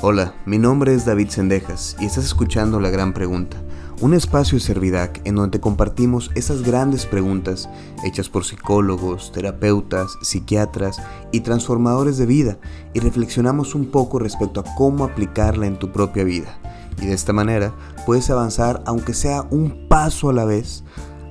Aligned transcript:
Hola, 0.00 0.32
mi 0.46 0.58
nombre 0.58 0.94
es 0.94 1.04
David 1.04 1.28
Sendejas 1.30 1.96
y 1.98 2.04
estás 2.04 2.24
escuchando 2.24 2.78
La 2.78 2.88
Gran 2.88 3.12
Pregunta, 3.12 3.56
un 4.00 4.14
espacio 4.14 4.56
de 4.56 4.64
Servidac 4.64 5.20
en 5.24 5.34
donde 5.34 5.58
compartimos 5.58 6.30
esas 6.36 6.62
grandes 6.62 7.04
preguntas 7.04 7.68
hechas 8.04 8.28
por 8.28 8.44
psicólogos, 8.44 9.32
terapeutas, 9.32 10.16
psiquiatras 10.22 11.02
y 11.32 11.40
transformadores 11.40 12.16
de 12.16 12.26
vida 12.26 12.58
y 12.94 13.00
reflexionamos 13.00 13.74
un 13.74 13.86
poco 13.86 14.20
respecto 14.20 14.60
a 14.60 14.74
cómo 14.76 15.02
aplicarla 15.02 15.66
en 15.66 15.80
tu 15.80 15.90
propia 15.90 16.22
vida. 16.22 16.60
Y 17.02 17.06
de 17.06 17.14
esta 17.14 17.32
manera 17.32 17.74
puedes 18.06 18.30
avanzar 18.30 18.84
aunque 18.86 19.14
sea 19.14 19.48
un 19.50 19.88
paso 19.88 20.30
a 20.30 20.32
la 20.32 20.44
vez 20.44 20.84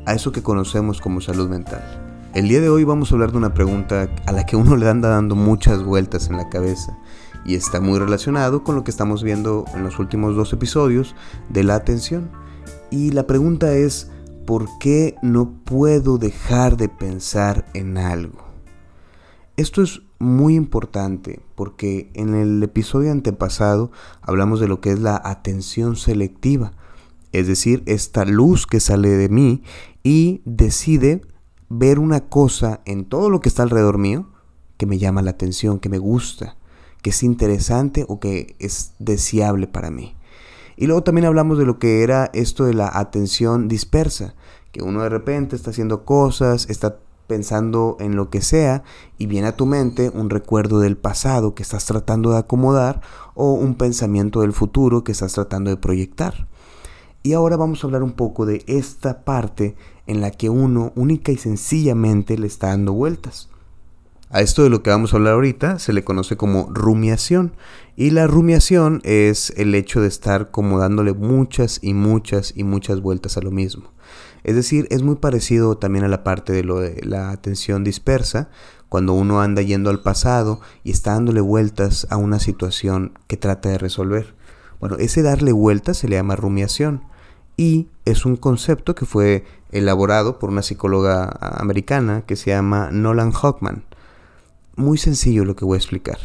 a 0.06 0.14
eso 0.14 0.34
que 0.34 0.44
conocemos 0.44 1.00
como 1.00 1.22
salud 1.22 1.48
mental. 1.48 2.04
El 2.34 2.50
día 2.50 2.60
de 2.60 2.68
hoy 2.68 2.84
vamos 2.84 3.12
a 3.12 3.16
hablar 3.16 3.32
de 3.32 3.38
una 3.38 3.54
pregunta 3.54 4.10
a 4.26 4.32
la 4.34 4.46
que 4.46 4.58
uno 4.58 4.76
le 4.76 4.90
anda 4.90 5.08
dando 5.08 5.36
muchas 5.36 5.84
vueltas 5.84 6.28
en 6.28 6.36
la 6.36 6.50
cabeza 6.50 6.98
y 7.48 7.56
está 7.56 7.80
muy 7.80 7.98
relacionado 7.98 8.64
con 8.64 8.76
lo 8.76 8.84
que 8.84 8.92
estamos 8.92 9.24
viendo 9.24 9.64
en 9.74 9.82
los 9.82 9.98
últimos 10.00 10.36
dos 10.36 10.52
episodios 10.52 11.16
de 11.50 11.64
la 11.64 11.76
atención. 11.76 12.30
Y 12.92 13.12
la 13.12 13.26
pregunta 13.26 13.74
es, 13.74 14.12
¿por 14.46 14.68
qué 14.80 15.16
no 15.24 15.54
puedo 15.64 16.18
dejar 16.18 16.76
de 16.76 16.90
pensar 16.90 17.66
en 17.74 17.98
algo? 17.98 18.46
Esto 19.56 19.82
es 19.82 20.02
muy 20.20 20.56
importante 20.56 21.40
porque 21.56 22.12
en 22.14 22.36
el 22.36 22.62
episodio 22.62 23.12
antepasado 23.12 23.92
hablamos 24.22 24.60
de 24.60 24.68
lo 24.68 24.82
que 24.82 24.92
es 24.92 25.00
la 25.00 25.20
atención 25.24 25.96
selectiva, 25.96 26.74
es 27.32 27.48
decir, 27.48 27.82
esta 27.86 28.26
luz 28.26 28.68
que 28.68 28.80
sale 28.80 29.10
de 29.10 29.30
mí 29.30 29.64
y 30.04 30.42
decide 30.44 31.22
ver 31.70 31.98
una 32.00 32.28
cosa 32.28 32.82
en 32.86 33.06
todo 33.06 33.30
lo 33.30 33.40
que 33.40 33.50
está 33.50 33.64
alrededor 33.64 33.98
mío 33.98 34.28
que 34.78 34.86
me 34.86 34.98
llama 34.98 35.22
la 35.22 35.32
atención, 35.32 35.80
que 35.80 35.90
me 35.90 35.98
gusta 35.98 36.57
es 37.10 37.24
interesante 37.24 38.06
o 38.08 38.20
que 38.20 38.56
es 38.60 38.94
deseable 39.00 39.68
para 39.68 39.92
mí. 39.92 40.16
Y 40.76 40.86
luego 40.86 41.04
también 41.04 41.26
hablamos 41.26 41.58
de 41.58 41.66
lo 41.66 41.80
que 41.80 42.04
era 42.04 42.30
esto 42.34 42.66
de 42.66 42.74
la 42.74 42.90
atención 42.94 43.68
dispersa, 43.68 44.36
que 44.72 44.84
uno 44.84 45.02
de 45.02 45.10
repente 45.10 45.56
está 45.56 45.72
haciendo 45.72 46.06
cosas, 46.06 46.70
está 46.70 47.00
pensando 47.28 47.98
en 48.00 48.16
lo 48.16 48.30
que 48.30 48.42
sea 48.42 48.84
y 49.18 49.26
viene 49.26 49.48
a 49.48 49.56
tu 49.56 49.66
mente 49.66 50.12
un 50.14 50.30
recuerdo 50.30 50.80
del 50.80 50.98
pasado 50.98 51.56
que 51.56 51.64
estás 51.64 51.86
tratando 51.86 52.32
de 52.32 52.38
acomodar 52.38 53.02
o 53.36 53.54
un 53.54 53.76
pensamiento 53.76 54.42
del 54.42 54.54
futuro 54.54 55.04
que 55.04 55.12
estás 55.12 55.34
tratando 55.34 55.70
de 55.70 55.78
proyectar. 55.78 56.48
Y 57.24 57.34
ahora 57.34 57.58
vamos 57.58 57.84
a 57.84 57.88
hablar 57.88 58.04
un 58.04 58.14
poco 58.14 58.46
de 58.46 58.64
esta 58.68 59.26
parte 59.26 59.76
en 60.06 60.22
la 60.22 60.32
que 60.32 60.50
uno 60.50 60.94
única 60.96 61.32
y 61.32 61.38
sencillamente 61.38 62.38
le 62.38 62.48
está 62.48 62.68
dando 62.68 62.94
vueltas. 62.94 63.50
A 64.30 64.42
esto 64.42 64.62
de 64.64 64.70
lo 64.70 64.84
que 64.84 64.90
vamos 64.90 65.14
a 65.14 65.18
hablar 65.18 65.36
ahorita 65.36 65.80
se 65.80 65.94
le 65.94 66.04
conoce 66.04 66.36
como 66.36 66.70
rumiación. 66.74 67.54
Y 67.96 68.10
la 68.10 68.28
rumiación 68.28 69.00
es 69.06 69.54
el 69.56 69.74
hecho 69.74 70.02
de 70.02 70.10
estar 70.10 70.52
como 70.52 70.80
dándole 70.80 71.14
muchas 71.14 71.80
y 71.82 71.94
muchas 71.94 72.52
y 72.54 72.66
muchas 72.66 73.00
vueltas 73.00 73.38
a 73.38 73.42
lo 73.42 73.52
mismo. 73.52 73.94
Es 74.44 74.56
decir, 74.56 74.86
es 74.92 75.02
muy 75.02 75.16
parecido 75.16 75.78
también 75.78 76.04
a 76.04 76.10
la 76.10 76.26
parte 76.26 76.52
de 76.52 76.66
lo 76.66 76.82
de 76.82 77.02
la 77.06 77.32
atención 77.32 77.86
dispersa, 77.86 78.50
cuando 78.90 79.14
uno 79.14 79.42
anda 79.42 79.62
yendo 79.62 79.90
al 79.90 80.02
pasado 80.02 80.60
y 80.84 80.92
está 80.92 81.14
dándole 81.14 81.42
vueltas 81.42 82.06
a 82.10 82.18
una 82.18 82.40
situación 82.40 83.18
que 83.28 83.38
trata 83.38 83.70
de 83.70 83.78
resolver. 83.78 84.36
Bueno, 84.82 84.98
ese 85.00 85.22
darle 85.22 85.54
vueltas 85.54 85.98
se 85.98 86.10
le 86.10 86.18
llama 86.18 86.36
rumiación 86.36 87.04
y 87.56 87.88
es 88.04 88.26
un 88.26 88.36
concepto 88.36 88.94
que 88.94 89.06
fue 89.06 89.46
elaborado 89.72 90.38
por 90.38 90.50
una 90.50 90.62
psicóloga 90.62 91.30
americana 91.40 92.24
que 92.26 92.36
se 92.36 92.52
llama 92.52 92.90
Nolan 92.92 93.32
Hockman 93.32 93.86
muy 94.78 94.98
sencillo 94.98 95.44
lo 95.44 95.56
que 95.56 95.66
voy 95.66 95.76
a 95.76 95.80
explicar. 95.80 96.20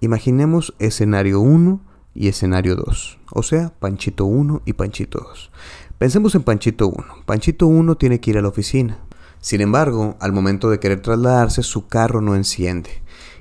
Imaginemos 0.00 0.74
escenario 0.78 1.40
1 1.40 1.80
y 2.14 2.28
escenario 2.28 2.76
2, 2.76 3.18
o 3.32 3.42
sea, 3.42 3.72
Panchito 3.78 4.26
1 4.26 4.62
y 4.66 4.74
Panchito 4.74 5.20
2. 5.20 5.50
Pensemos 5.96 6.34
en 6.34 6.42
Panchito 6.42 6.88
1. 6.88 7.06
Panchito 7.24 7.66
1 7.66 7.96
tiene 7.96 8.20
que 8.20 8.30
ir 8.30 8.38
a 8.38 8.42
la 8.42 8.48
oficina. 8.48 8.98
Sin 9.40 9.60
embargo, 9.60 10.16
al 10.20 10.32
momento 10.32 10.68
de 10.68 10.80
querer 10.80 11.00
trasladarse, 11.00 11.62
su 11.62 11.86
carro 11.86 12.20
no 12.20 12.34
enciende. 12.34 12.90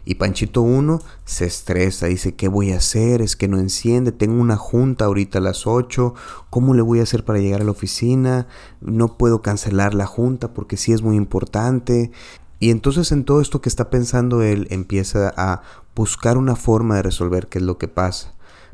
Y 0.05 0.15
Panchito 0.15 0.61
1 0.61 1.01
se 1.25 1.45
estresa, 1.45 2.05
dice, 2.05 2.35
¿qué 2.35 2.47
voy 2.47 2.71
a 2.71 2.77
hacer? 2.77 3.23
Es 3.23 3.35
que 3.35 3.47
no 3.47 3.57
enciende, 3.57 4.11
tengo 4.11 4.39
una 4.39 4.55
junta 4.55 5.05
ahorita 5.05 5.39
a 5.39 5.41
las 5.41 5.65
8, 5.65 6.13
¿cómo 6.51 6.75
le 6.75 6.83
voy 6.83 6.99
a 6.99 7.03
hacer 7.03 7.25
para 7.25 7.39
llegar 7.39 7.61
a 7.61 7.65
la 7.65 7.71
oficina? 7.71 8.47
No 8.81 9.17
puedo 9.17 9.41
cancelar 9.41 9.95
la 9.95 10.05
junta 10.05 10.53
porque 10.53 10.77
sí 10.77 10.93
es 10.93 11.01
muy 11.01 11.15
importante. 11.15 12.11
Y 12.59 12.69
entonces 12.69 13.11
en 13.11 13.25
todo 13.25 13.41
esto 13.41 13.61
que 13.61 13.69
está 13.69 13.89
pensando 13.89 14.41
él 14.41 14.67
empieza 14.69 15.33
a 15.35 15.61
buscar 15.95 16.37
una 16.37 16.55
forma 16.55 16.95
de 16.95 17.03
resolver 17.03 17.47
qué 17.47 17.59
es 17.59 17.63
lo 17.63 17.77
que 17.77 17.87
pasa. 17.87 18.33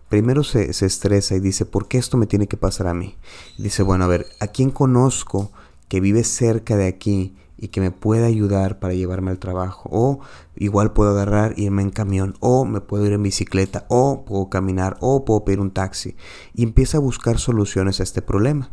Primero 0.09 0.43
se, 0.43 0.69
estresa 0.69 1.35
y 1.35 1.39
dice, 1.39 1.65
¿por 1.65 1.87
qué 1.87 1.97
esto 1.97 2.17
me 2.17 2.25
tiene 2.25 2.47
que 2.47 2.57
pasar 2.57 2.87
a 2.87 2.93
mí? 2.93 3.15
dice, 3.57 3.81
bueno, 3.81 4.03
a 4.03 4.07
ver, 4.07 4.27
¿a 4.39 4.47
quién 4.47 4.69
conozco 4.69 5.51
que 5.87 6.01
vive 6.01 6.23
cerca 6.23 6.75
de 6.75 6.87
aquí 6.87 7.35
y 7.57 7.69
que 7.69 7.79
me 7.79 7.91
pueda 7.91 8.25
ayudar 8.25 8.79
para 8.79 8.93
llevarme 8.93 9.31
al 9.31 9.39
trabajo? 9.39 9.89
O 9.89 10.19
igual 10.57 10.91
puedo 10.91 11.11
agarrar, 11.11 11.53
irme 11.57 11.81
en 11.81 11.91
camión, 11.91 12.35
o 12.41 12.65
me 12.65 12.81
puedo 12.81 13.05
ir 13.05 13.13
en 13.13 13.23
bicicleta, 13.23 13.85
o 13.87 14.25
puedo 14.25 14.49
caminar, 14.49 14.97
o 14.99 15.23
puedo 15.23 15.45
pedir 15.45 15.61
un 15.61 15.71
taxi. 15.71 16.17
Y 16.53 16.63
empieza 16.63 16.97
a 16.97 17.01
buscar 17.01 17.39
soluciones 17.39 18.01
a 18.01 18.03
este 18.03 18.21
problema. 18.21 18.69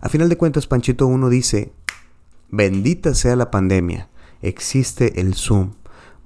A 0.00 0.08
final 0.08 0.28
de 0.28 0.38
cuentas, 0.38 0.68
Panchito 0.68 1.08
1 1.08 1.28
dice, 1.28 1.72
bendita 2.50 3.14
sea 3.14 3.34
la 3.34 3.50
pandemia 3.50 4.10
existe 4.42 5.20
el 5.20 5.34
Zoom. 5.34 5.72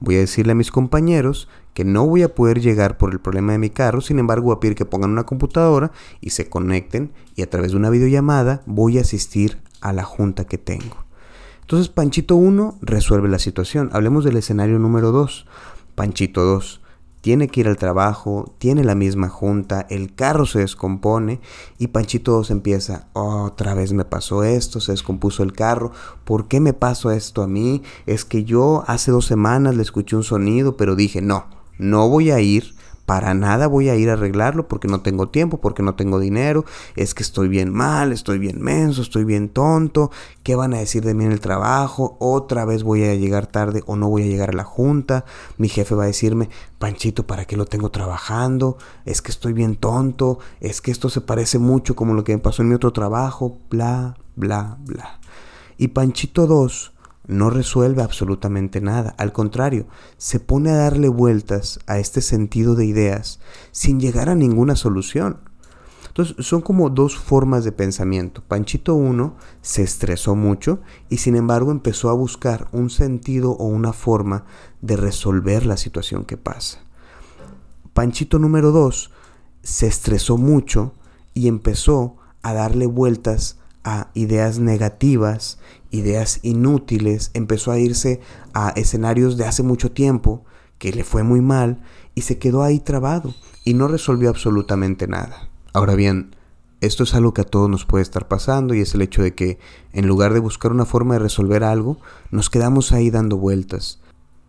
Voy 0.00 0.16
a 0.16 0.20
decirle 0.20 0.52
a 0.52 0.56
mis 0.56 0.70
compañeros 0.70 1.48
que 1.74 1.84
no 1.84 2.06
voy 2.06 2.22
a 2.22 2.34
poder 2.34 2.60
llegar 2.60 2.98
por 2.98 3.12
el 3.12 3.20
problema 3.20 3.52
de 3.52 3.58
mi 3.58 3.70
carro, 3.70 4.00
sin 4.00 4.18
embargo 4.18 4.46
voy 4.46 4.56
a 4.56 4.60
pedir 4.60 4.74
que 4.74 4.84
pongan 4.84 5.10
una 5.10 5.24
computadora 5.24 5.92
y 6.20 6.30
se 6.30 6.48
conecten 6.48 7.12
y 7.36 7.42
a 7.42 7.48
través 7.48 7.70
de 7.70 7.78
una 7.78 7.90
videollamada 7.90 8.62
voy 8.66 8.98
a 8.98 9.02
asistir 9.02 9.58
a 9.80 9.92
la 9.92 10.04
junta 10.04 10.44
que 10.44 10.58
tengo. 10.58 11.04
Entonces 11.62 11.88
Panchito 11.88 12.36
1 12.36 12.78
resuelve 12.82 13.28
la 13.28 13.38
situación. 13.38 13.90
Hablemos 13.92 14.24
del 14.24 14.36
escenario 14.36 14.78
número 14.78 15.12
2. 15.12 15.46
Panchito 15.94 16.42
2 16.42 16.81
tiene 17.22 17.48
que 17.48 17.60
ir 17.60 17.68
al 17.68 17.78
trabajo, 17.78 18.52
tiene 18.58 18.84
la 18.84 18.94
misma 18.94 19.28
junta, 19.28 19.86
el 19.88 20.14
carro 20.14 20.44
se 20.44 20.58
descompone 20.58 21.40
y 21.78 21.86
Panchito 21.86 22.42
se 22.44 22.52
empieza, 22.52 23.08
otra 23.14 23.74
vez 23.74 23.92
me 23.92 24.04
pasó 24.04 24.42
esto, 24.44 24.80
se 24.80 24.92
descompuso 24.92 25.42
el 25.44 25.52
carro, 25.52 25.92
¿por 26.24 26.48
qué 26.48 26.60
me 26.60 26.74
pasó 26.74 27.12
esto 27.12 27.42
a 27.42 27.46
mí? 27.46 27.82
Es 28.06 28.24
que 28.24 28.44
yo 28.44 28.84
hace 28.88 29.12
dos 29.12 29.24
semanas 29.24 29.76
le 29.76 29.82
escuché 29.82 30.16
un 30.16 30.24
sonido, 30.24 30.76
pero 30.76 30.96
dije, 30.96 31.22
no, 31.22 31.46
no 31.78 32.08
voy 32.08 32.32
a 32.32 32.40
ir 32.40 32.74
para 33.12 33.34
nada 33.34 33.66
voy 33.66 33.90
a 33.90 33.94
ir 33.94 34.08
a 34.08 34.14
arreglarlo 34.14 34.68
porque 34.68 34.88
no 34.88 35.02
tengo 35.02 35.28
tiempo, 35.28 35.60
porque 35.60 35.82
no 35.82 35.96
tengo 35.96 36.18
dinero, 36.18 36.64
es 36.96 37.12
que 37.12 37.22
estoy 37.22 37.48
bien 37.48 37.70
mal, 37.70 38.10
estoy 38.10 38.38
bien 38.38 38.62
menso, 38.62 39.02
estoy 39.02 39.24
bien 39.24 39.50
tonto, 39.50 40.10
¿qué 40.42 40.56
van 40.56 40.72
a 40.72 40.78
decir 40.78 41.04
de 41.04 41.12
mí 41.12 41.26
en 41.26 41.32
el 41.32 41.40
trabajo? 41.40 42.16
Otra 42.20 42.64
vez 42.64 42.84
voy 42.84 43.04
a 43.04 43.14
llegar 43.14 43.46
tarde 43.46 43.82
o 43.84 43.96
no 43.96 44.08
voy 44.08 44.22
a 44.22 44.28
llegar 44.28 44.48
a 44.48 44.54
la 44.54 44.64
junta, 44.64 45.26
mi 45.58 45.68
jefe 45.68 45.94
va 45.94 46.04
a 46.04 46.06
decirme, 46.06 46.48
Panchito, 46.78 47.26
¿para 47.26 47.44
qué 47.44 47.58
lo 47.58 47.66
tengo 47.66 47.90
trabajando? 47.90 48.78
Es 49.04 49.20
que 49.20 49.30
estoy 49.30 49.52
bien 49.52 49.76
tonto, 49.76 50.38
es 50.60 50.80
que 50.80 50.90
esto 50.90 51.10
se 51.10 51.20
parece 51.20 51.58
mucho 51.58 51.94
como 51.94 52.14
lo 52.14 52.24
que 52.24 52.34
me 52.34 52.42
pasó 52.42 52.62
en 52.62 52.70
mi 52.70 52.76
otro 52.76 52.94
trabajo, 52.94 53.58
bla, 53.68 54.16
bla, 54.36 54.78
bla. 54.86 55.20
Y 55.76 55.88
Panchito 55.88 56.46
2 56.46 56.91
no 57.26 57.50
resuelve 57.50 58.02
absolutamente 58.02 58.80
nada. 58.80 59.14
Al 59.18 59.32
contrario, 59.32 59.86
se 60.16 60.40
pone 60.40 60.70
a 60.70 60.76
darle 60.76 61.08
vueltas 61.08 61.78
a 61.86 61.98
este 61.98 62.20
sentido 62.20 62.74
de 62.74 62.86
ideas 62.86 63.40
sin 63.70 64.00
llegar 64.00 64.28
a 64.28 64.34
ninguna 64.34 64.76
solución. 64.76 65.38
Entonces 66.08 66.44
son 66.44 66.60
como 66.60 66.90
dos 66.90 67.16
formas 67.16 67.64
de 67.64 67.72
pensamiento. 67.72 68.42
Panchito 68.46 68.94
1 68.94 69.34
se 69.62 69.82
estresó 69.82 70.34
mucho 70.34 70.80
y 71.08 71.18
sin 71.18 71.36
embargo 71.36 71.70
empezó 71.70 72.10
a 72.10 72.14
buscar 72.14 72.68
un 72.72 72.90
sentido 72.90 73.52
o 73.52 73.64
una 73.64 73.94
forma 73.94 74.44
de 74.82 74.96
resolver 74.96 75.64
la 75.64 75.78
situación 75.78 76.24
que 76.26 76.36
pasa. 76.36 76.80
Panchito 77.94 78.38
número 78.38 78.72
2 78.72 79.10
se 79.62 79.86
estresó 79.86 80.36
mucho 80.36 80.92
y 81.32 81.48
empezó 81.48 82.16
a 82.42 82.52
darle 82.52 82.86
vueltas 82.86 83.58
a 83.84 84.10
ideas 84.14 84.58
negativas, 84.58 85.58
ideas 85.90 86.40
inútiles, 86.42 87.30
empezó 87.34 87.72
a 87.72 87.78
irse 87.78 88.20
a 88.54 88.70
escenarios 88.70 89.36
de 89.36 89.46
hace 89.46 89.62
mucho 89.62 89.92
tiempo 89.92 90.44
que 90.78 90.92
le 90.92 91.04
fue 91.04 91.22
muy 91.22 91.40
mal 91.40 91.82
y 92.14 92.22
se 92.22 92.38
quedó 92.38 92.62
ahí 92.62 92.80
trabado 92.80 93.34
y 93.64 93.74
no 93.74 93.88
resolvió 93.88 94.30
absolutamente 94.30 95.06
nada. 95.06 95.48
Ahora 95.72 95.94
bien, 95.94 96.34
esto 96.80 97.04
es 97.04 97.14
algo 97.14 97.32
que 97.32 97.42
a 97.42 97.44
todos 97.44 97.70
nos 97.70 97.84
puede 97.84 98.02
estar 98.02 98.26
pasando 98.26 98.74
y 98.74 98.80
es 98.80 98.94
el 98.94 99.02
hecho 99.02 99.22
de 99.22 99.34
que 99.34 99.58
en 99.92 100.08
lugar 100.08 100.34
de 100.34 100.40
buscar 100.40 100.72
una 100.72 100.84
forma 100.84 101.14
de 101.14 101.20
resolver 101.20 101.62
algo, 101.62 101.98
nos 102.30 102.50
quedamos 102.50 102.92
ahí 102.92 103.10
dando 103.10 103.36
vueltas, 103.36 104.00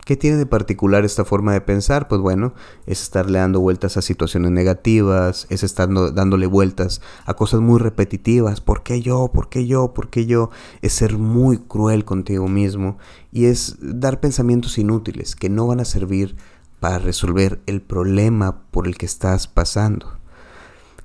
¿Qué 0.05 0.17
tiene 0.17 0.35
de 0.35 0.45
particular 0.45 1.05
esta 1.05 1.23
forma 1.23 1.53
de 1.53 1.61
pensar? 1.61 2.09
Pues 2.09 2.19
bueno, 2.19 2.53
es 2.85 3.01
estarle 3.01 3.39
dando 3.39 3.61
vueltas 3.61 3.95
a 3.95 4.01
situaciones 4.01 4.51
negativas, 4.51 5.47
es 5.50 5.63
estar 5.63 5.88
dándole 6.13 6.45
vueltas 6.45 7.01
a 7.25 7.35
cosas 7.35 7.61
muy 7.61 7.79
repetitivas. 7.79 8.59
¿Por 8.59 8.83
qué 8.83 9.01
yo? 9.01 9.31
¿Por 9.33 9.47
qué 9.47 9.65
yo? 9.65 9.94
¿Por 9.94 10.09
qué 10.09 10.25
yo? 10.25 10.50
Es 10.81 10.91
ser 10.91 11.17
muy 11.17 11.57
cruel 11.57 12.03
contigo 12.03 12.50
mismo 12.50 12.97
y 13.31 13.45
es 13.45 13.77
dar 13.79 14.19
pensamientos 14.19 14.77
inútiles 14.77 15.38
que 15.38 15.50
no 15.50 15.67
van 15.67 15.79
a 15.79 15.85
servir 15.85 16.35
para 16.81 17.00
resolver 17.00 17.61
el 17.65 17.81
problema 17.81 18.63
por 18.71 18.88
el 18.88 18.97
que 18.97 19.05
estás 19.05 19.47
pasando. 19.47 20.19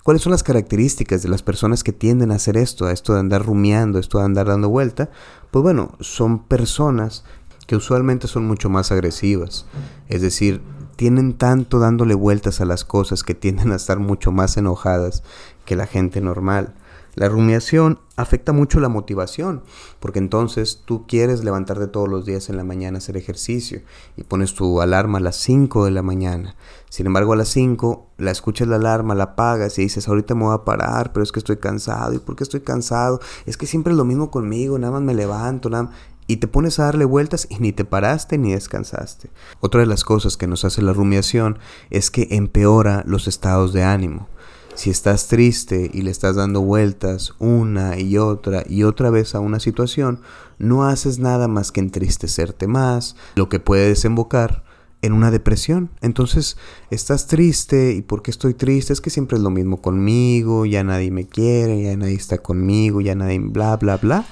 ¿Cuáles 0.03 0.23
son 0.23 0.33
las 0.33 0.43
características 0.43 1.23
de 1.23 1.29
las 1.29 1.43
personas 1.43 1.85
que 1.85 1.93
tienden 1.93 2.33
a 2.33 2.37
hacer 2.37 2.56
esto, 2.56 2.87
a 2.87 2.93
esto 2.93 3.12
de 3.12 3.21
andar 3.21 3.45
rumiando, 3.45 3.99
esto 3.99 4.19
de 4.19 4.25
andar 4.25 4.47
dando 4.47 4.71
vuelta? 4.71 5.11
Pues 5.50 5.62
bueno, 5.62 5.93
son 6.00 6.45
personas 6.45 7.25
que 7.69 7.76
usualmente 7.76 8.26
son 8.29 8.47
mucho 8.47 8.70
más 8.70 8.91
agresivas. 8.91 9.67
Es 10.09 10.23
decir, 10.23 10.62
tienen 10.97 11.35
tanto 11.35 11.79
dándole 11.79 12.15
vueltas 12.15 12.62
a 12.62 12.65
las 12.65 12.82
cosas 12.82 13.23
que 13.23 13.35
tienden 13.35 13.73
a 13.73 13.76
estar 13.76 13.99
mucho 13.99 14.32
más 14.32 14.56
enojadas 14.56 15.23
que 15.67 15.76
la 15.76 15.87
gente 15.87 16.23
normal. 16.23 16.75
La 17.15 17.29
rumiación 17.29 17.99
afecta 18.17 18.53
mucho 18.53 18.81
la 18.81 18.88
motivación, 18.88 19.62
porque 20.00 20.19
entonces 20.19 20.82
tú 20.87 21.06
quieres 21.06 21.44
levantarte 21.44 21.88
todos 21.88 22.09
los 22.09 22.25
días 22.25 22.49
en 22.49 22.56
la 22.56 22.65
mañana 22.65 22.97
a 22.97 23.00
hacer 23.00 23.19
ejercicio 23.19 23.82
y 24.17 24.23
pones 24.23 24.55
tu 24.55 24.81
alarma 24.81 25.19
a 25.19 25.21
las 25.21 25.37
5 25.37 25.85
de 25.85 25.91
la 25.91 26.03
mañana. 26.03 26.56
Sin 26.88 27.06
embargo, 27.06 27.35
a 27.35 27.37
las 27.37 27.49
5 27.49 28.06
la 28.17 28.31
escuchas 28.31 28.69
la 28.69 28.76
alarma, 28.76 29.14
la 29.14 29.25
apagas 29.25 29.79
y 29.79 29.82
dices, 29.82 30.09
ahorita 30.09 30.35
me 30.35 30.44
voy 30.44 30.55
a 30.55 30.64
parar, 30.64 31.12
pero 31.12 31.23
es 31.23 31.32
que 31.32 31.41
estoy 31.41 31.59
cansado. 31.59 32.14
¿Y 32.14 32.19
por 32.19 32.35
qué 32.35 32.44
estoy 32.44 32.61
cansado? 32.61 33.21
Es 33.44 33.59
que 33.59 33.67
siempre 33.67 33.93
es 33.93 33.97
lo 33.99 34.06
mismo 34.06 34.31
conmigo, 34.31 34.79
nada 34.79 34.94
más 34.94 35.03
me 35.03 35.14
levanto, 35.14 35.69
nada 35.69 35.91
y 36.29 36.37
te 36.37 36.47
pones 36.47 36.79
a 36.79 36.85
darle 36.85 37.07
vueltas 37.07 37.49
y 37.51 37.57
ni 37.59 37.73
te 37.73 37.85
paraste 37.85 38.39
ni 38.39 38.53
descansaste. 38.53 39.31
Otra 39.59 39.81
de 39.81 39.87
las 39.87 40.05
cosas 40.05 40.37
que 40.37 40.47
nos 40.47 40.65
hace 40.65 40.83
la 40.83 40.93
rumiación 40.93 41.59
es 41.91 42.13
que 42.13 42.29
empeora 42.31 43.03
los 43.07 43.27
estados 43.27 43.73
de 43.73 43.83
ánimo. 43.83 44.29
Si 44.75 44.91
estás 44.91 45.27
triste 45.27 45.91
y 45.93 46.03
le 46.03 46.13
estás 46.13 46.37
dando 46.37 46.61
vueltas 46.61 47.35
una 47.41 47.99
y 47.99 48.17
otra 48.19 48.63
y 48.69 48.85
otra 48.85 49.11
vez 49.11 49.35
a 49.35 49.41
una 49.41 49.59
situación, 49.59 50.21
no 50.59 50.85
haces 50.85 51.19
nada 51.19 51.49
más 51.49 51.73
que 51.73 51.81
entristecerte 51.81 52.69
más, 52.69 53.17
lo 53.35 53.49
que 53.49 53.59
puede 53.59 53.89
desembocar 53.89 54.63
en 55.03 55.13
una 55.13 55.31
depresión. 55.31 55.91
Entonces, 56.01 56.57
estás 56.91 57.27
triste 57.27 57.93
y 57.93 58.03
¿por 58.03 58.23
qué 58.23 58.31
estoy 58.31 58.55
triste? 58.55 58.93
Es 58.93 59.01
que 59.01 59.11
siempre 59.11 59.37
es 59.37 59.43
lo 59.43 59.51
mismo 59.51 59.81
conmigo, 59.81 60.67
ya 60.67 60.85
nadie 60.85 61.11
me 61.11 61.27
quiere, 61.27 61.83
ya 61.83 61.97
nadie 61.97 62.15
está 62.15 62.39
conmigo, 62.39 63.01
ya 63.01 63.15
nadie 63.15 63.39
bla 63.39 63.77
bla 63.77 63.97
bla. 63.97 64.27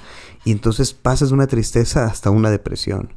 Y 0.47 0.51
entonces 0.51 0.93
pasas 0.93 1.29
de 1.29 1.35
una 1.35 1.47
tristeza 1.47 2.05
hasta 2.05 2.29
una 2.29 2.49
depresión. 2.49 3.13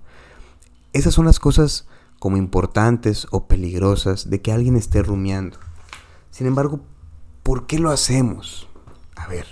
Esas 0.93 1.15
son 1.15 1.27
las 1.27 1.39
cosas 1.39 1.87
como 2.19 2.37
importantes 2.37 3.29
o 3.31 3.47
peligrosas 3.47 4.29
de 4.29 4.43
que 4.43 4.53
alguien 4.53 4.77
esté 4.77 5.03
rumiando. 5.03 5.59
Sin 6.31 6.47
embargo, 6.47 6.81
¿Por 7.43 7.67
qué 7.67 7.79
lo 7.79 7.91
hacemos? 7.91 8.69
A 9.17 9.27
ver, 9.27 9.47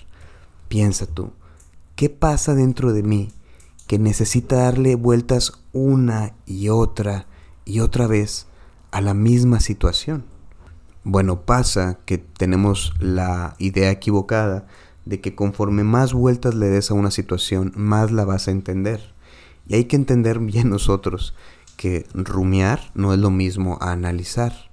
piensa 0.68 1.06
tú, 1.06 1.32
¿qué 1.96 2.10
pasa 2.10 2.54
dentro 2.54 2.92
de 2.92 3.02
mí 3.02 3.32
que 3.86 3.98
necesita 3.98 4.56
darle 4.56 4.94
vueltas 4.94 5.64
una 5.72 6.34
y 6.44 6.68
otra 6.68 7.26
y 7.64 7.80
otra 7.80 8.06
vez 8.06 8.46
a 8.90 9.00
la 9.00 9.14
misma 9.14 9.60
situación? 9.60 10.26
Bueno, 11.02 11.46
pasa 11.46 11.98
que 12.04 12.18
tenemos 12.18 12.92
la 13.00 13.56
idea 13.58 13.90
equivocada 13.90 14.66
de 15.08 15.22
que 15.22 15.34
conforme 15.34 15.84
más 15.84 16.12
vueltas 16.12 16.54
le 16.54 16.66
des 16.66 16.90
a 16.90 16.94
una 16.94 17.10
situación, 17.10 17.72
más 17.74 18.12
la 18.12 18.26
vas 18.26 18.46
a 18.46 18.50
entender. 18.50 19.14
Y 19.66 19.74
hay 19.74 19.86
que 19.86 19.96
entender 19.96 20.38
bien 20.38 20.68
nosotros 20.70 21.34
que 21.78 22.06
rumiar 22.12 22.90
no 22.94 23.14
es 23.14 23.18
lo 23.18 23.30
mismo 23.30 23.78
a 23.80 23.92
analizar. 23.92 24.70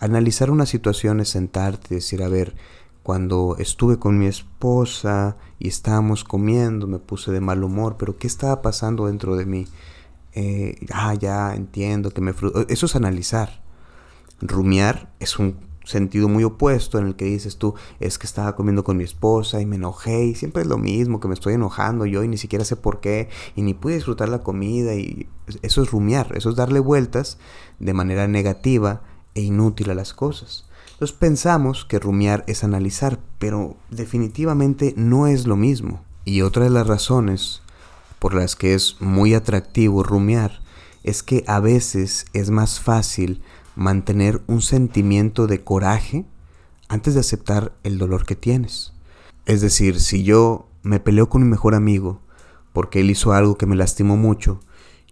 Analizar 0.00 0.50
una 0.50 0.66
situación 0.66 1.20
es 1.20 1.28
sentarte 1.28 1.88
y 1.90 1.96
decir, 1.96 2.24
a 2.24 2.28
ver, 2.28 2.56
cuando 3.04 3.56
estuve 3.58 4.00
con 4.00 4.18
mi 4.18 4.26
esposa 4.26 5.36
y 5.60 5.68
estábamos 5.68 6.24
comiendo, 6.24 6.88
me 6.88 6.98
puse 6.98 7.30
de 7.30 7.40
mal 7.40 7.62
humor, 7.62 7.96
pero 7.98 8.18
¿qué 8.18 8.26
estaba 8.26 8.62
pasando 8.62 9.06
dentro 9.06 9.36
de 9.36 9.46
mí? 9.46 9.66
Eh, 10.32 10.76
ah, 10.92 11.14
ya 11.14 11.54
entiendo 11.54 12.10
que 12.10 12.20
me... 12.20 12.34
Eso 12.68 12.86
es 12.86 12.96
analizar. 12.96 13.62
Rumiar 14.40 15.12
es 15.20 15.38
un 15.38 15.67
sentido 15.88 16.28
muy 16.28 16.44
opuesto 16.44 16.98
en 16.98 17.06
el 17.06 17.16
que 17.16 17.24
dices 17.24 17.56
tú, 17.56 17.74
es 17.98 18.18
que 18.18 18.26
estaba 18.26 18.54
comiendo 18.54 18.84
con 18.84 18.96
mi 18.98 19.04
esposa 19.04 19.60
y 19.60 19.66
me 19.66 19.76
enojé 19.76 20.26
y 20.26 20.34
siempre 20.34 20.62
es 20.62 20.68
lo 20.68 20.76
mismo, 20.76 21.18
que 21.18 21.28
me 21.28 21.34
estoy 21.34 21.54
enojando 21.54 22.04
yo 22.04 22.22
y 22.22 22.28
ni 22.28 22.36
siquiera 22.36 22.64
sé 22.64 22.76
por 22.76 23.00
qué 23.00 23.28
y 23.56 23.62
ni 23.62 23.72
pude 23.72 23.94
disfrutar 23.94 24.28
la 24.28 24.42
comida 24.42 24.94
y 24.94 25.28
eso 25.62 25.82
es 25.82 25.90
rumiar, 25.90 26.36
eso 26.36 26.50
es 26.50 26.56
darle 26.56 26.80
vueltas 26.80 27.38
de 27.78 27.94
manera 27.94 28.28
negativa 28.28 29.02
e 29.34 29.40
inútil 29.40 29.90
a 29.90 29.94
las 29.94 30.12
cosas. 30.12 30.66
Entonces 30.92 31.16
pensamos 31.16 31.84
que 31.84 31.98
rumiar 31.98 32.44
es 32.48 32.64
analizar, 32.64 33.18
pero 33.38 33.76
definitivamente 33.88 34.94
no 34.96 35.26
es 35.26 35.46
lo 35.46 35.56
mismo. 35.56 36.02
Y 36.24 36.42
otra 36.42 36.64
de 36.64 36.70
las 36.70 36.86
razones 36.86 37.62
por 38.18 38.34
las 38.34 38.56
que 38.56 38.74
es 38.74 38.96
muy 39.00 39.32
atractivo 39.32 40.02
rumiar 40.02 40.60
es 41.04 41.22
que 41.22 41.44
a 41.46 41.60
veces 41.60 42.26
es 42.34 42.50
más 42.50 42.80
fácil 42.80 43.40
mantener 43.78 44.42
un 44.48 44.60
sentimiento 44.60 45.46
de 45.46 45.62
coraje 45.62 46.26
antes 46.88 47.14
de 47.14 47.20
aceptar 47.20 47.72
el 47.84 47.96
dolor 47.96 48.26
que 48.26 48.34
tienes. 48.34 48.92
Es 49.46 49.60
decir, 49.60 50.00
si 50.00 50.24
yo 50.24 50.68
me 50.82 50.98
peleo 50.98 51.28
con 51.28 51.42
mi 51.44 51.48
mejor 51.48 51.76
amigo 51.76 52.20
porque 52.72 53.00
él 53.00 53.10
hizo 53.10 53.32
algo 53.32 53.56
que 53.56 53.66
me 53.66 53.76
lastimó 53.76 54.16
mucho, 54.16 54.60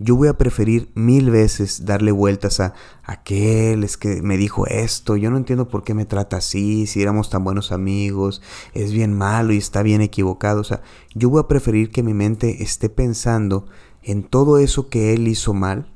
yo 0.01 0.17
voy 0.17 0.27
a 0.27 0.37
preferir 0.37 0.91
mil 0.95 1.31
veces 1.31 1.87
darle 1.87 2.11
vueltas 2.11 2.59
a 2.59 2.75
aquel, 3.05 3.85
es 3.85 3.97
que 3.97 4.21
me 4.21 4.37
dijo 4.37 4.67
esto, 4.67 5.17
yo 5.17 5.31
no 5.31 5.37
entiendo 5.37 5.69
por 5.69 5.85
qué 5.85 5.95
me 5.95 6.05
trata 6.05 6.39
así, 6.39 6.87
si 6.87 7.01
éramos 7.01 7.31
tan 7.31 7.45
buenos 7.45 7.71
amigos, 7.71 8.43
es 8.75 8.91
bien 8.91 9.17
malo 9.17 9.53
y 9.53 9.59
está 9.59 9.83
bien 9.83 10.03
equivocado. 10.03 10.61
O 10.61 10.65
sea, 10.65 10.83
yo 11.15 11.31
voy 11.31 11.41
a 11.41 11.49
preferir 11.49 11.93
que 11.93 12.03
mi 12.03 12.15
mente 12.15 12.65
esté 12.65 12.89
pensando 12.89 13.67
en 14.03 14.25
todo 14.25 14.59
eso 14.59 14.89
que 14.89 15.15
él 15.15 15.29
hizo 15.29 15.55
mal 15.55 15.93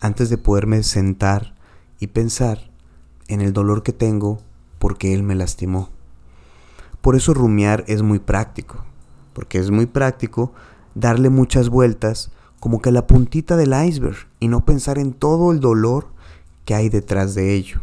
antes 0.00 0.30
de 0.30 0.38
poderme 0.38 0.82
sentar 0.84 1.51
y 2.02 2.08
pensar 2.08 2.68
en 3.28 3.40
el 3.40 3.52
dolor 3.52 3.84
que 3.84 3.92
tengo 3.92 4.40
porque 4.80 5.14
él 5.14 5.22
me 5.22 5.36
lastimó. 5.36 5.88
Por 7.00 7.14
eso 7.14 7.32
rumiar 7.32 7.84
es 7.86 8.02
muy 8.02 8.18
práctico, 8.18 8.84
porque 9.32 9.58
es 9.58 9.70
muy 9.70 9.86
práctico 9.86 10.52
darle 10.96 11.30
muchas 11.30 11.68
vueltas 11.68 12.32
como 12.58 12.82
que 12.82 12.90
la 12.90 13.06
puntita 13.06 13.56
del 13.56 13.72
iceberg 13.72 14.16
y 14.40 14.48
no 14.48 14.64
pensar 14.64 14.98
en 14.98 15.12
todo 15.12 15.52
el 15.52 15.60
dolor 15.60 16.08
que 16.64 16.74
hay 16.74 16.88
detrás 16.88 17.36
de 17.36 17.54
ello. 17.54 17.82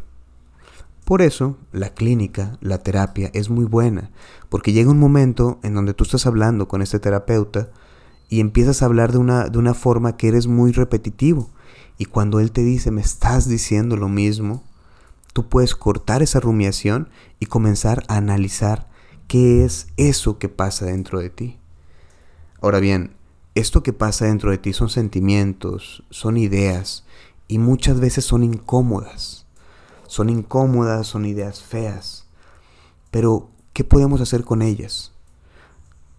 Por 1.05 1.21
eso, 1.21 1.55
la 1.71 1.93
clínica, 1.93 2.57
la 2.59 2.79
terapia 2.79 3.31
es 3.33 3.49
muy 3.49 3.63
buena, 3.63 4.11
porque 4.49 4.73
llega 4.73 4.91
un 4.91 4.99
momento 4.99 5.59
en 5.63 5.75
donde 5.75 5.93
tú 5.93 6.03
estás 6.03 6.25
hablando 6.25 6.67
con 6.67 6.81
este 6.81 6.99
terapeuta 6.99 7.69
y 8.27 8.41
empiezas 8.41 8.81
a 8.81 8.85
hablar 8.85 9.13
de 9.13 9.19
una, 9.19 9.45
de 9.45 9.57
una 9.59 9.73
forma 9.73 10.17
que 10.17 10.27
eres 10.27 10.45
muy 10.47 10.73
repetitivo. 10.73 11.51
Y 11.99 12.05
cuando 12.05 12.39
él 12.39 12.51
te 12.51 12.63
dice, 12.63 12.91
me 12.91 13.01
estás 13.01 13.47
diciendo 13.47 13.97
lo 13.97 14.07
mismo, 14.07 14.63
tú 15.33 15.49
puedes 15.49 15.75
cortar 15.75 16.23
esa 16.23 16.39
rumiación 16.39 17.09
y 17.41 17.47
comenzar 17.47 18.05
a 18.07 18.15
analizar 18.15 18.87
qué 19.27 19.65
es 19.65 19.87
eso 19.97 20.39
que 20.39 20.47
pasa 20.47 20.85
dentro 20.85 21.19
de 21.19 21.29
ti. 21.29 21.59
Ahora 22.61 22.79
bien, 22.79 23.17
esto 23.53 23.83
que 23.83 23.91
pasa 23.91 24.25
dentro 24.25 24.49
de 24.49 24.57
ti 24.57 24.71
son 24.71 24.89
sentimientos, 24.89 26.03
son 26.09 26.37
ideas 26.37 27.03
y 27.49 27.57
muchas 27.59 27.99
veces 27.99 28.23
son 28.23 28.43
incómodas. 28.43 29.45
Son 30.07 30.29
incómodas, 30.29 31.05
son 31.05 31.25
ideas 31.25 31.61
feas. 31.61 32.27
Pero, 33.11 33.49
¿qué 33.73 33.83
podemos 33.83 34.21
hacer 34.21 34.45
con 34.45 34.61
ellas? 34.61 35.11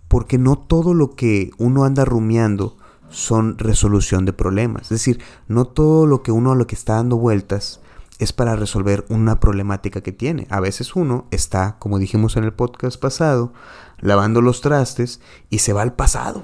Porque 0.09 0.37
no 0.37 0.59
todo 0.59 0.93
lo 0.93 1.17
que 1.17 1.53
uno 1.57 1.85
anda 1.85 2.05
rumiando 2.05 2.77
son 3.11 3.59
resolución 3.59 4.25
de 4.25 4.33
problemas. 4.33 4.85
Es 4.85 4.89
decir, 4.91 5.21
no 5.49 5.67
todo 5.67 6.07
lo 6.07 6.23
que 6.23 6.33
uno 6.33 6.53
a 6.53 6.57
lo 6.57 6.67
que 6.67 6.75
está 6.75 6.95
dando 6.95 7.17
vueltas 7.17 7.81
es 8.19 8.33
para 8.33 8.57
resolver 8.57 9.05
una 9.09 9.41
problemática 9.41 10.03
que 10.03 10.13
tiene. 10.13 10.47
A 10.51 10.61
veces 10.61 10.97
uno 10.97 11.27
está, 11.31 11.77
como 11.79 11.99
dijimos 11.99 12.37
en 12.37 12.45
el 12.45 12.53
podcast 12.53 13.01
pasado, 13.01 13.53
lavando 13.99 14.41
los 14.41 14.61
trastes 14.61 15.21
y 15.49 15.59
se 15.59 15.73
va 15.73 15.83
al 15.83 15.95
pasado 15.95 16.43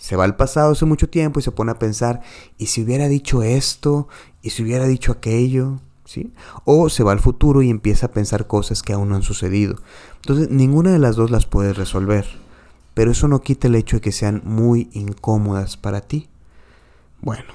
se 0.00 0.16
va 0.16 0.24
al 0.24 0.34
pasado 0.34 0.72
hace 0.72 0.86
mucho 0.86 1.10
tiempo 1.10 1.40
y 1.40 1.42
se 1.42 1.52
pone 1.52 1.72
a 1.72 1.78
pensar, 1.78 2.22
¿y 2.56 2.66
si 2.66 2.82
hubiera 2.82 3.06
dicho 3.06 3.42
esto? 3.42 4.08
¿Y 4.40 4.50
si 4.50 4.62
hubiera 4.62 4.86
dicho 4.86 5.12
aquello? 5.12 5.78
¿Sí? 6.06 6.32
O 6.64 6.88
se 6.88 7.04
va 7.04 7.12
al 7.12 7.20
futuro 7.20 7.60
y 7.60 7.68
empieza 7.68 8.06
a 8.06 8.10
pensar 8.10 8.46
cosas 8.46 8.82
que 8.82 8.94
aún 8.94 9.10
no 9.10 9.16
han 9.16 9.22
sucedido. 9.22 9.76
Entonces, 10.22 10.48
ninguna 10.48 10.90
de 10.90 10.98
las 10.98 11.16
dos 11.16 11.30
las 11.30 11.44
puedes 11.44 11.76
resolver. 11.76 12.26
Pero 12.94 13.12
eso 13.12 13.28
no 13.28 13.42
quita 13.42 13.68
el 13.68 13.76
hecho 13.76 13.96
de 13.96 14.00
que 14.00 14.12
sean 14.12 14.42
muy 14.44 14.90
incómodas 14.92 15.76
para 15.76 16.00
ti. 16.00 16.28
Bueno, 17.20 17.52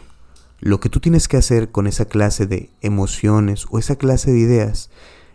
lo 0.60 0.80
que 0.80 0.90
tú 0.90 1.00
tienes 1.00 1.28
que 1.28 1.38
hacer 1.38 1.72
con 1.72 1.88
esa 1.88 2.06
clase 2.06 2.46
de 2.46 2.70
emociones 2.82 3.66
o 3.70 3.80
esa 3.80 3.96
clase 3.96 4.32
de 4.32 4.40
ideas 4.40 4.90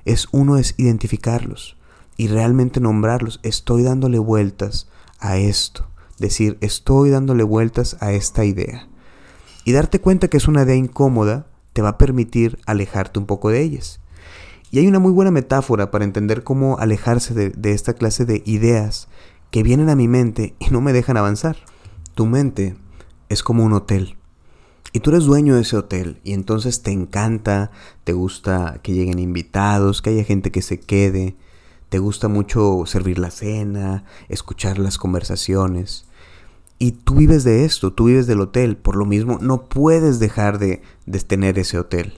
es 0.05 0.29
uno 0.33 0.57
es 0.57 0.75
identificarlos 0.79 1.77
y 2.17 2.29
realmente 2.29 2.81
nombrarlos. 2.81 3.41
Estoy 3.43 3.83
dándole 3.83 4.19
vueltas 4.19 4.89
a 5.19 5.37
esto 5.37 5.91
decir, 6.21 6.59
estoy 6.61 7.11
dándole 7.11 7.43
vueltas 7.43 7.97
a 8.01 8.13
esta 8.13 8.45
idea. 8.45 8.87
Y 9.65 9.73
darte 9.73 10.01
cuenta 10.01 10.29
que 10.29 10.37
es 10.37 10.47
una 10.47 10.63
idea 10.63 10.77
incómoda 10.77 11.47
te 11.73 11.83
va 11.83 11.91
a 11.91 11.99
permitir 11.99 12.59
alejarte 12.67 13.19
un 13.19 13.27
poco 13.27 13.49
de 13.49 13.63
ellas. 13.63 14.01
Y 14.71 14.79
hay 14.79 14.87
una 14.87 15.01
muy 15.01 15.13
buena 15.13 15.33
metáfora 15.33 15.91
para 15.91 16.05
entender 16.05 16.45
cómo 16.45 16.79
alejarse 16.79 17.35
de, 17.35 17.73
esta 17.73 17.95
clase 17.95 18.25
de 18.25 18.43
ideas 18.47 19.09
que 19.51 19.63
vienen 19.63 19.89
a 19.89 19.97
mi 19.97 20.09
mente 20.09 20.55
y 20.59 20.71
no 20.71 20.81
me 20.81 20.93
dejan 20.93 21.17
avanzar. 21.17 21.57
Tu 22.15 22.27
mente 22.27 22.77
es 23.29 23.43
como 23.43 23.65
un 23.65 23.73
hotel. 23.73 24.17
Y 24.93 25.01
tú 25.01 25.11
eres 25.11 25.25
dueño 25.25 25.55
de 25.55 25.63
ese 25.63 25.77
hotel 25.77 26.21
y 26.25 26.33
entonces 26.33 26.83
te 26.83 26.91
encanta, 26.91 27.71
te 28.03 28.13
gusta 28.13 28.81
que 28.83 28.93
lleguen 28.93 29.21
invitados, 29.21 30.03
que 30.03 30.11
haya 30.11 30.25
gente 30.25 30.51
que 30.51 30.63
se 30.63 30.81
quede, 30.81 31.37
te 31.91 32.01
gusta 32.01 32.27
mucho 32.27 32.83
servir 32.87 33.19
la 33.19 33.31
cena, 33.31 34.05
escuchar 34.29 34.79
las 34.79 34.99
conversaciones. 34.99 36.07
Y 36.79 36.93
tú 36.93 37.15
vives 37.15 37.45
de 37.45 37.65
esto, 37.65 37.93
tú 37.93 38.07
vives 38.07 38.27
del 38.27 38.41
hotel, 38.41 38.77
por 38.77 38.97
lo 38.97 39.05
mismo 39.05 39.39
no 39.41 39.69
puedes 39.69 40.19
dejar 40.19 40.59
de, 40.59 40.83
de 41.07 41.21
tener 41.21 41.59
ese 41.59 41.79
hotel. 41.79 42.15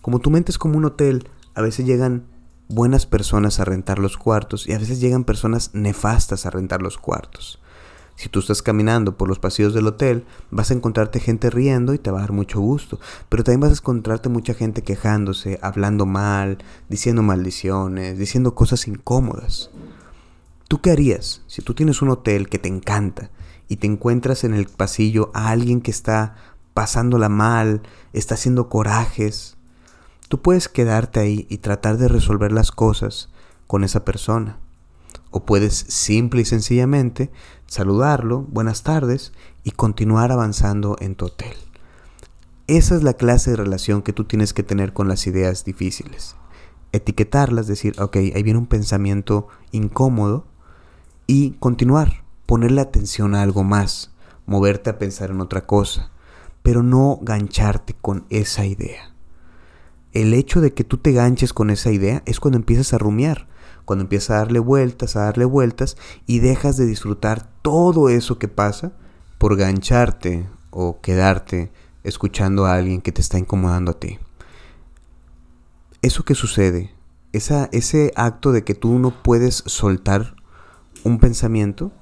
Como 0.00 0.20
tu 0.20 0.30
mente 0.30 0.52
es 0.52 0.58
como 0.58 0.76
un 0.76 0.84
hotel, 0.84 1.28
a 1.54 1.62
veces 1.62 1.86
llegan 1.86 2.24
buenas 2.70 3.04
personas 3.04 3.58
a 3.58 3.64
rentar 3.64 3.98
los 3.98 4.16
cuartos 4.16 4.68
y 4.68 4.72
a 4.72 4.78
veces 4.78 5.00
llegan 5.00 5.24
personas 5.24 5.70
nefastas 5.74 6.46
a 6.46 6.50
rentar 6.50 6.80
los 6.80 6.98
cuartos. 6.98 7.58
Si 8.14 8.28
tú 8.28 8.38
estás 8.38 8.62
caminando 8.62 9.16
por 9.16 9.28
los 9.28 9.38
pasillos 9.38 9.74
del 9.74 9.86
hotel, 9.86 10.24
vas 10.50 10.70
a 10.70 10.74
encontrarte 10.74 11.20
gente 11.20 11.50
riendo 11.50 11.94
y 11.94 11.98
te 11.98 12.10
va 12.10 12.18
a 12.18 12.20
dar 12.20 12.32
mucho 12.32 12.60
gusto. 12.60 13.00
Pero 13.28 13.42
también 13.42 13.60
vas 13.60 13.70
a 13.70 13.80
encontrarte 13.80 14.28
mucha 14.28 14.54
gente 14.54 14.82
quejándose, 14.82 15.58
hablando 15.62 16.04
mal, 16.04 16.58
diciendo 16.88 17.22
maldiciones, 17.22 18.18
diciendo 18.18 18.54
cosas 18.54 18.86
incómodas. 18.86 19.70
¿Tú 20.68 20.80
qué 20.80 20.90
harías 20.90 21.42
si 21.46 21.62
tú 21.62 21.74
tienes 21.74 22.02
un 22.02 22.10
hotel 22.10 22.48
que 22.48 22.58
te 22.58 22.68
encanta 22.68 23.30
y 23.68 23.76
te 23.76 23.86
encuentras 23.86 24.44
en 24.44 24.54
el 24.54 24.66
pasillo 24.66 25.30
a 25.34 25.48
alguien 25.48 25.80
que 25.80 25.90
está 25.90 26.36
pasándola 26.74 27.30
mal, 27.30 27.82
está 28.12 28.34
haciendo 28.34 28.68
corajes? 28.68 29.56
Tú 30.30 30.40
puedes 30.40 30.68
quedarte 30.68 31.18
ahí 31.18 31.44
y 31.50 31.58
tratar 31.58 31.98
de 31.98 32.06
resolver 32.06 32.52
las 32.52 32.70
cosas 32.70 33.30
con 33.66 33.82
esa 33.82 34.04
persona. 34.04 34.60
O 35.32 35.44
puedes 35.44 35.74
simple 35.74 36.42
y 36.42 36.44
sencillamente 36.44 37.32
saludarlo, 37.66 38.46
buenas 38.48 38.84
tardes, 38.84 39.32
y 39.64 39.72
continuar 39.72 40.30
avanzando 40.30 40.96
en 41.00 41.16
tu 41.16 41.26
hotel. 41.26 41.56
Esa 42.68 42.94
es 42.94 43.02
la 43.02 43.14
clase 43.14 43.50
de 43.50 43.56
relación 43.56 44.02
que 44.02 44.12
tú 44.12 44.22
tienes 44.22 44.54
que 44.54 44.62
tener 44.62 44.92
con 44.92 45.08
las 45.08 45.26
ideas 45.26 45.64
difíciles. 45.64 46.36
Etiquetarlas, 46.92 47.66
decir, 47.66 48.00
ok, 48.00 48.14
ahí 48.14 48.42
viene 48.44 48.60
un 48.60 48.68
pensamiento 48.68 49.48
incómodo, 49.72 50.46
y 51.26 51.56
continuar, 51.58 52.22
ponerle 52.46 52.82
atención 52.82 53.34
a 53.34 53.42
algo 53.42 53.64
más, 53.64 54.12
moverte 54.46 54.90
a 54.90 54.98
pensar 55.00 55.30
en 55.30 55.40
otra 55.40 55.66
cosa, 55.66 56.12
pero 56.62 56.84
no 56.84 57.18
gancharte 57.20 57.96
con 58.00 58.26
esa 58.30 58.64
idea. 58.64 59.09
El 60.12 60.34
hecho 60.34 60.60
de 60.60 60.74
que 60.74 60.84
tú 60.84 60.98
te 60.98 61.12
ganches 61.12 61.52
con 61.52 61.70
esa 61.70 61.92
idea 61.92 62.22
es 62.26 62.40
cuando 62.40 62.58
empiezas 62.58 62.92
a 62.92 62.98
rumiar, 62.98 63.48
cuando 63.84 64.02
empiezas 64.02 64.30
a 64.30 64.36
darle 64.38 64.58
vueltas, 64.58 65.16
a 65.16 65.20
darle 65.20 65.44
vueltas 65.44 65.96
y 66.26 66.40
dejas 66.40 66.76
de 66.76 66.86
disfrutar 66.86 67.48
todo 67.62 68.08
eso 68.08 68.38
que 68.38 68.48
pasa 68.48 68.92
por 69.38 69.56
gancharte 69.56 70.48
o 70.70 71.00
quedarte 71.00 71.70
escuchando 72.04 72.66
a 72.66 72.74
alguien 72.74 73.00
que 73.00 73.12
te 73.12 73.20
está 73.20 73.38
incomodando 73.38 73.92
a 73.92 73.98
ti. 73.98 74.18
Eso 76.02 76.24
que 76.24 76.34
sucede, 76.34 76.94
esa, 77.32 77.68
ese 77.72 78.12
acto 78.16 78.52
de 78.52 78.64
que 78.64 78.74
tú 78.74 78.98
no 78.98 79.22
puedes 79.22 79.62
soltar 79.66 80.34
un 81.04 81.18
pensamiento, 81.18 81.92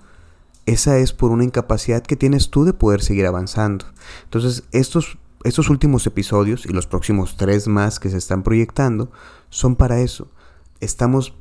esa 0.66 0.98
es 0.98 1.12
por 1.12 1.30
una 1.30 1.44
incapacidad 1.44 2.02
que 2.02 2.16
tienes 2.16 2.50
tú 2.50 2.64
de 2.64 2.72
poder 2.72 3.00
seguir 3.02 3.26
avanzando. 3.26 3.86
Entonces, 4.24 4.64
estos, 4.72 5.18
estos 5.44 5.70
últimos 5.70 6.06
episodios 6.06 6.66
y 6.66 6.70
los 6.70 6.86
próximos 6.86 7.36
tres 7.36 7.68
más 7.68 8.00
que 8.00 8.10
se 8.10 8.16
están 8.16 8.42
proyectando 8.42 9.10
son 9.50 9.76
para 9.76 10.00
eso. 10.00 10.30
Estamos 10.80 11.34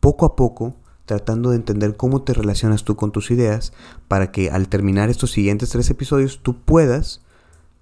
poco 0.00 0.24
a 0.24 0.36
poco 0.36 0.76
tratando 1.04 1.50
de 1.50 1.56
entender 1.56 1.96
cómo 1.96 2.22
te 2.22 2.32
relacionas 2.32 2.84
tú 2.84 2.96
con 2.96 3.12
tus 3.12 3.30
ideas 3.30 3.72
para 4.08 4.30
que 4.32 4.50
al 4.50 4.68
terminar 4.68 5.10
estos 5.10 5.32
siguientes 5.32 5.70
tres 5.70 5.90
episodios 5.90 6.40
tú 6.42 6.62
puedas 6.62 7.20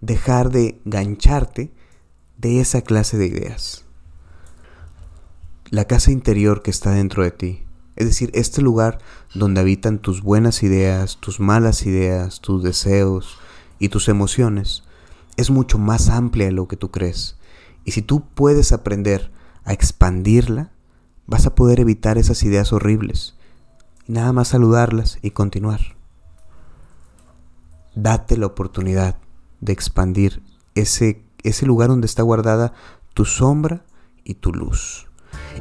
dejar 0.00 0.50
de 0.50 0.80
gancharte 0.84 1.72
de 2.38 2.60
esa 2.60 2.82
clase 2.82 3.18
de 3.18 3.26
ideas. 3.26 3.84
La 5.70 5.84
casa 5.84 6.10
interior 6.10 6.62
que 6.62 6.70
está 6.70 6.90
dentro 6.90 7.22
de 7.22 7.30
ti, 7.30 7.64
es 7.96 8.06
decir, 8.06 8.30
este 8.34 8.62
lugar 8.62 8.98
donde 9.34 9.60
habitan 9.60 9.98
tus 9.98 10.22
buenas 10.22 10.62
ideas, 10.62 11.18
tus 11.18 11.38
malas 11.38 11.86
ideas, 11.86 12.40
tus 12.40 12.62
deseos 12.62 13.38
y 13.78 13.90
tus 13.90 14.08
emociones, 14.08 14.82
es 15.40 15.50
mucho 15.50 15.78
más 15.78 16.09
amplia 16.09 16.47
de 16.47 16.52
lo 16.52 16.68
que 16.68 16.76
tú 16.76 16.90
crees. 16.90 17.37
Y 17.85 17.92
si 17.92 18.02
tú 18.02 18.25
puedes 18.35 18.73
aprender 18.73 19.30
a 19.64 19.73
expandirla, 19.73 20.70
vas 21.26 21.47
a 21.47 21.54
poder 21.54 21.80
evitar 21.80 22.18
esas 22.18 22.42
ideas 22.42 22.73
horribles 22.73 23.37
y 24.06 24.12
nada 24.12 24.32
más 24.32 24.49
saludarlas 24.49 25.18
y 25.23 25.30
continuar. 25.30 25.80
Date 27.94 28.37
la 28.37 28.47
oportunidad 28.47 29.16
de 29.61 29.73
expandir 29.73 30.42
ese, 30.75 31.23
ese 31.42 31.66
lugar 31.66 31.88
donde 31.88 32.06
está 32.06 32.23
guardada 32.23 32.73
tu 33.14 33.25
sombra 33.25 33.85
y 34.25 34.35
tu 34.35 34.52
luz. 34.52 35.06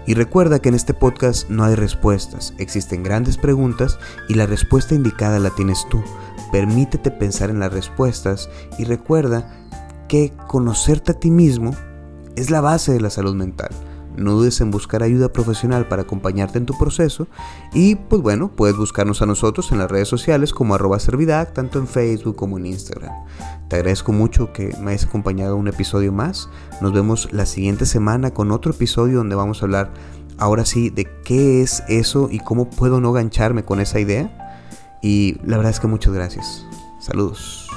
Y 0.05 0.13
recuerda 0.13 0.59
que 0.59 0.69
en 0.69 0.75
este 0.75 0.93
podcast 0.93 1.50
no 1.50 1.63
hay 1.63 1.75
respuestas, 1.75 2.53
existen 2.57 3.03
grandes 3.03 3.38
preguntas 3.38 4.00
y 4.27 4.33
la 4.33 4.45
respuesta 4.45 4.95
indicada 4.95 5.39
la 5.39 5.51
tienes 5.51 5.86
tú. 5.89 6.03
Permítete 6.51 7.11
pensar 7.11 7.49
en 7.49 7.59
las 7.59 7.73
respuestas 7.73 8.49
y 8.77 8.85
recuerda 8.85 9.67
que 10.07 10.33
conocerte 10.47 11.11
a 11.11 11.19
ti 11.19 11.29
mismo 11.31 11.71
es 12.35 12.49
la 12.49 12.61
base 12.61 12.91
de 12.91 13.01
la 13.01 13.09
salud 13.09 13.35
mental. 13.35 13.69
No 14.17 14.33
dudes 14.33 14.59
en 14.59 14.71
buscar 14.71 15.01
ayuda 15.03 15.31
profesional 15.31 15.87
para 15.87 16.01
acompañarte 16.01 16.57
en 16.57 16.65
tu 16.65 16.77
proceso 16.77 17.27
y 17.73 17.95
pues 17.95 18.21
bueno, 18.21 18.51
puedes 18.51 18.75
buscarnos 18.75 19.21
a 19.21 19.25
nosotros 19.25 19.71
en 19.71 19.79
las 19.79 19.89
redes 19.89 20.09
sociales 20.09 20.51
como 20.51 20.75
arroba 20.75 20.99
servidac, 20.99 21.53
tanto 21.53 21.79
en 21.79 21.87
Facebook 21.87 22.35
como 22.35 22.57
en 22.57 22.65
Instagram. 22.65 23.13
Te 23.69 23.77
agradezco 23.77 24.11
mucho 24.11 24.51
que 24.51 24.75
me 24.81 24.91
hayas 24.91 25.05
acompañado 25.05 25.55
un 25.55 25.67
episodio 25.67 26.11
más. 26.11 26.49
Nos 26.81 26.91
vemos 26.91 27.31
la 27.31 27.45
siguiente 27.45 27.85
semana 27.85 28.31
con 28.31 28.51
otro 28.51 28.71
episodio 28.71 29.19
donde 29.19 29.35
vamos 29.35 29.61
a 29.61 29.65
hablar 29.65 29.91
ahora 30.37 30.65
sí 30.65 30.89
de 30.89 31.07
qué 31.23 31.61
es 31.61 31.83
eso 31.87 32.29
y 32.31 32.39
cómo 32.39 32.69
puedo 32.69 32.99
no 32.99 33.13
gancharme 33.13 33.63
con 33.63 33.79
esa 33.79 33.99
idea. 33.99 34.48
Y 35.01 35.37
la 35.45 35.57
verdad 35.57 35.71
es 35.71 35.79
que 35.79 35.87
muchas 35.87 36.13
gracias. 36.13 36.65
Saludos. 36.99 37.68